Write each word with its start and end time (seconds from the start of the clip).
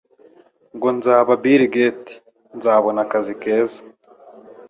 Ngo 0.75 0.89
nzaba 0.97 1.31
Bill 1.43 1.63
Gates, 1.75 2.11
nzabona 2.57 2.99
akazi 3.05 3.33
keza 3.41 3.79